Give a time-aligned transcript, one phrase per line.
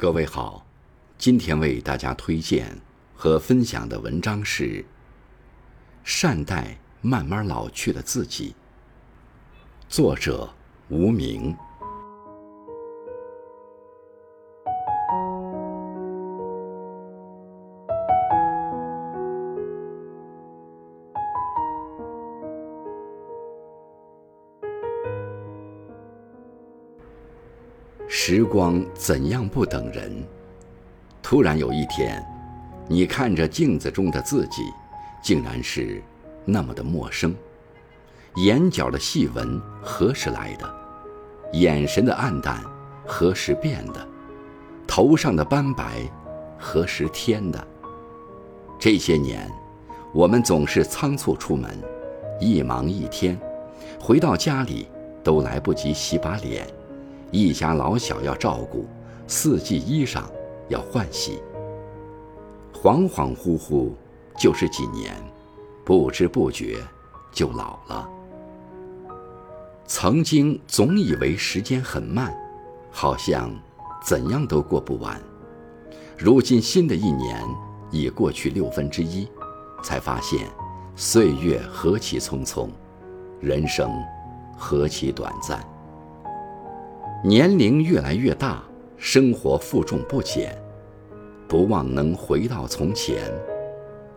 [0.00, 0.64] 各位好，
[1.18, 2.80] 今天为大家推荐
[3.14, 4.64] 和分享的文章是
[6.04, 8.54] 《善待慢慢老去的自己》，
[9.94, 10.54] 作者
[10.88, 11.54] 无名。
[28.12, 30.12] 时光怎样不等人？
[31.22, 32.20] 突然有一天，
[32.88, 34.64] 你看着镜子中的自己，
[35.22, 36.02] 竟然是
[36.44, 37.32] 那么的陌生。
[38.34, 40.68] 眼角的细纹何时来的？
[41.52, 42.60] 眼神的暗淡
[43.06, 44.04] 何时变的？
[44.88, 46.02] 头上的斑白
[46.58, 47.64] 何时添的？
[48.76, 49.48] 这些年，
[50.12, 51.70] 我们总是仓促出门，
[52.40, 53.38] 一忙一天，
[54.00, 54.88] 回到家里
[55.22, 56.66] 都来不及洗把脸。
[57.30, 58.86] 一家老小要照顾，
[59.26, 60.22] 四季衣裳
[60.68, 61.40] 要换洗。
[62.72, 63.90] 恍恍惚惚
[64.38, 65.14] 就是几年，
[65.84, 66.78] 不知不觉
[67.30, 68.08] 就老了。
[69.86, 72.34] 曾经总以为时间很慢，
[72.90, 73.50] 好像
[74.02, 75.20] 怎样都过不完。
[76.16, 77.44] 如今新的一年
[77.90, 79.28] 已过去六分之一，
[79.82, 80.48] 才发现
[80.96, 82.68] 岁月何其匆匆，
[83.40, 83.90] 人生
[84.56, 85.62] 何其短暂。
[87.22, 88.64] 年龄越来越大，
[88.96, 90.56] 生活负重不减，
[91.46, 93.30] 不忘能回到从前，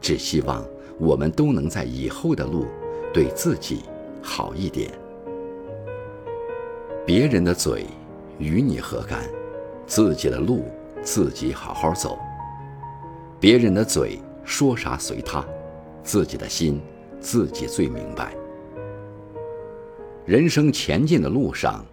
[0.00, 0.64] 只希望
[0.98, 2.64] 我们都能在以后的路
[3.12, 3.82] 对自己
[4.22, 4.90] 好一点。
[7.04, 7.84] 别人的嘴
[8.38, 9.20] 与你何干？
[9.86, 10.64] 自己的路
[11.02, 12.18] 自己好好走。
[13.38, 15.44] 别人的嘴说啥随他，
[16.02, 16.80] 自己的心
[17.20, 18.34] 自己最明白。
[20.24, 21.84] 人生前进的路上。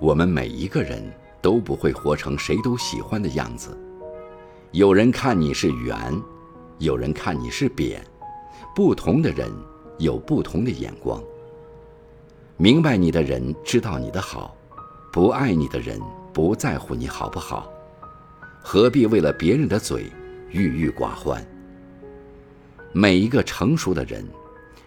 [0.00, 1.02] 我们每一个人
[1.42, 3.78] 都不会活成谁都喜欢的样子。
[4.72, 6.18] 有人看你是圆，
[6.78, 8.02] 有人看你是扁，
[8.74, 9.52] 不同的人
[9.98, 11.22] 有不同的眼光。
[12.56, 14.56] 明白你的人知道你的好，
[15.12, 16.00] 不爱你的人
[16.32, 17.70] 不在乎你好不好。
[18.62, 20.10] 何必为了别人的嘴
[20.50, 21.46] 郁郁寡欢？
[22.92, 24.26] 每一个成熟的人，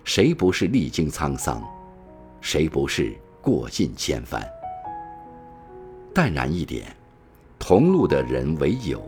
[0.04, 1.64] 谁不是历经沧桑？
[2.42, 4.44] 谁不是过尽千帆？
[6.14, 6.96] 淡然一点，
[7.58, 9.02] 同路的人为友，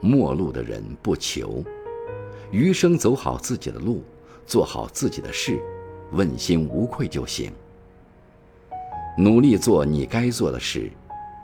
[0.00, 1.64] 陌路的人不求。
[2.52, 4.04] 余生走好自己的路，
[4.46, 5.60] 做好自己的事，
[6.12, 7.50] 问心无愧就行。
[9.18, 10.88] 努力做你该做的事，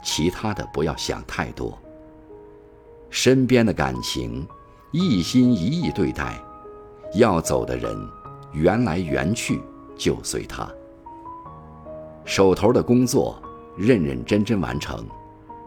[0.01, 1.77] 其他的不要想太多。
[3.09, 4.47] 身边的感情，
[4.91, 6.41] 一心一意对待。
[7.15, 7.93] 要走的人，
[8.53, 9.59] 缘来缘去
[9.97, 10.71] 就随他。
[12.23, 13.37] 手头的工作。
[13.79, 15.07] 认认真真完成，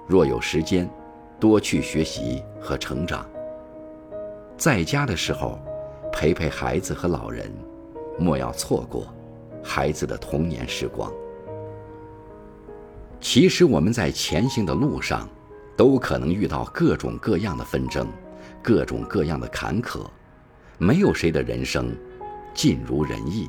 [0.07, 0.87] 若有时间，
[1.41, 3.27] 多去学习和成长。
[4.55, 5.59] 在家的时候，
[6.13, 7.51] 陪陪孩子和老人，
[8.19, 9.07] 莫要错过
[9.65, 11.11] 孩子的童年时光。
[13.19, 15.27] 其实我们在前行的路上，
[15.75, 18.07] 都可能遇到各种各样的纷争，
[18.63, 20.05] 各种各样的坎坷，
[20.77, 21.97] 没有谁的人生
[22.53, 23.49] 尽如人意，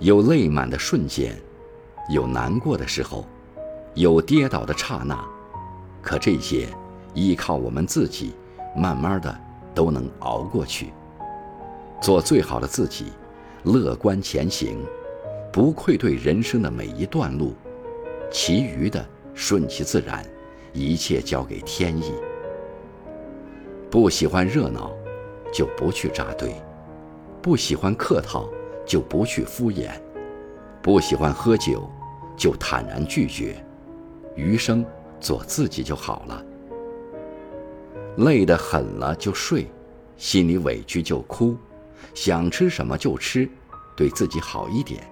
[0.00, 1.40] 有泪满的瞬间。
[2.08, 3.24] 有难过的时候，
[3.94, 5.24] 有跌倒的刹那，
[6.02, 6.68] 可这些
[7.14, 8.34] 依靠我们自己，
[8.76, 9.34] 慢慢的
[9.74, 10.92] 都能熬过去。
[12.00, 13.06] 做最好的自己，
[13.62, 14.78] 乐观前行，
[15.50, 17.54] 不愧对人生的每一段路，
[18.30, 20.22] 其余的顺其自然，
[20.74, 22.12] 一切交给天意。
[23.90, 24.90] 不喜欢热闹，
[25.52, 26.50] 就不去扎堆；
[27.40, 28.46] 不喜欢客套，
[28.84, 29.88] 就不去敷衍。
[30.84, 31.90] 不喜欢喝酒，
[32.36, 33.56] 就坦然拒绝，
[34.36, 34.84] 余生
[35.18, 36.44] 做自己就好了。
[38.18, 39.66] 累得很了就睡，
[40.18, 41.56] 心里委屈就哭，
[42.12, 43.48] 想吃什么就吃，
[43.96, 45.02] 对自己好一点，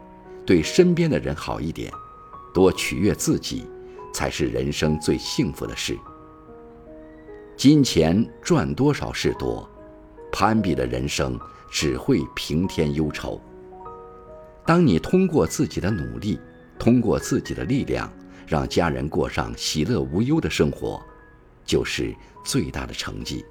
[0.44, 1.90] 对身边的人好一点，
[2.52, 3.64] 多取悦自己，
[4.12, 5.96] 才是人生最幸福的事。
[7.56, 9.66] 金钱赚多少是多，
[10.30, 11.40] 攀比的人生
[11.70, 13.40] 只会平添忧愁。
[14.64, 16.38] 当你通过自己的努力，
[16.78, 18.10] 通过自己的力量，
[18.46, 21.02] 让家人过上喜乐无忧的生活，
[21.64, 22.14] 就是
[22.44, 23.44] 最大的成绩。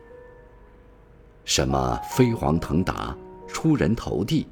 [1.43, 3.15] 什么飞黄腾达、
[3.47, 4.47] 出人头地，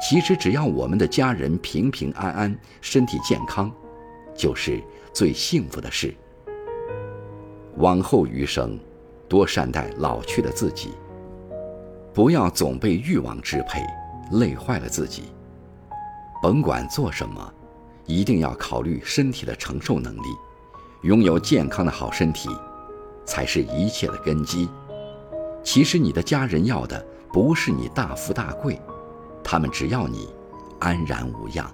[0.00, 3.70] 其实只要我们的家人平平安安、身体健康，
[4.34, 6.14] 就是最幸福的事。
[7.76, 8.78] 往后余生，
[9.28, 10.90] 多善待老去的自己，
[12.14, 13.82] 不要总被欲望支配，
[14.32, 15.24] 累坏了自己。
[16.42, 17.54] 甭管做什么，
[18.04, 20.26] 一定要考虑身体的承受能力。
[21.02, 22.48] 拥有健康的好身体，
[23.24, 24.68] 才是一切的根基。
[25.62, 27.00] 其实你的家人要的
[27.32, 28.80] 不是你大富大贵，
[29.44, 30.28] 他们只要你
[30.80, 31.72] 安然无恙。